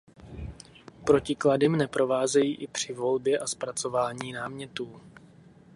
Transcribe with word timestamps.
Protiklady 1.05 1.69
mne 1.69 1.87
provázejí 1.87 2.55
i 2.55 2.67
při 2.67 2.93
volbě 2.93 3.39
a 3.39 3.47
zpracování 3.47 4.31
námětů. 4.33 5.01